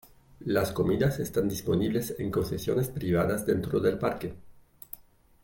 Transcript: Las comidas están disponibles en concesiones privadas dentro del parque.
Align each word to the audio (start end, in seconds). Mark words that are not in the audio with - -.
Las 0.47 0.71
comidas 0.71 1.19
están 1.19 1.47
disponibles 1.47 2.15
en 2.19 2.31
concesiones 2.31 2.87
privadas 2.87 3.45
dentro 3.45 3.79
del 3.79 3.99
parque. 3.99 4.33